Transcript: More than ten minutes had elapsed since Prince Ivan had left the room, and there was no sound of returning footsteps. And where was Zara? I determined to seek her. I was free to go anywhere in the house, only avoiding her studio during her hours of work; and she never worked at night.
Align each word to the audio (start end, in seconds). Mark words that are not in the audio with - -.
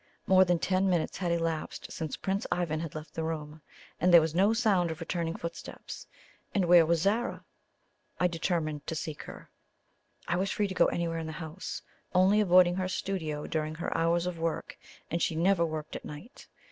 More 0.25 0.43
than 0.43 0.57
ten 0.57 0.89
minutes 0.89 1.15
had 1.19 1.31
elapsed 1.31 1.91
since 1.91 2.17
Prince 2.17 2.47
Ivan 2.51 2.79
had 2.79 2.95
left 2.95 3.13
the 3.13 3.23
room, 3.23 3.61
and 3.99 4.11
there 4.11 4.19
was 4.19 4.33
no 4.33 4.51
sound 4.51 4.89
of 4.89 4.99
returning 4.99 5.35
footsteps. 5.35 6.07
And 6.55 6.65
where 6.65 6.87
was 6.87 7.03
Zara? 7.03 7.45
I 8.19 8.25
determined 8.25 8.87
to 8.87 8.95
seek 8.95 9.21
her. 9.21 9.51
I 10.27 10.37
was 10.37 10.49
free 10.49 10.67
to 10.67 10.73
go 10.73 10.87
anywhere 10.87 11.19
in 11.19 11.27
the 11.27 11.31
house, 11.33 11.83
only 12.15 12.41
avoiding 12.41 12.73
her 12.77 12.87
studio 12.89 13.45
during 13.45 13.75
her 13.75 13.95
hours 13.95 14.25
of 14.25 14.39
work; 14.39 14.75
and 15.11 15.21
she 15.21 15.35
never 15.35 15.63
worked 15.67 15.95
at 15.95 16.03
night. 16.03 16.47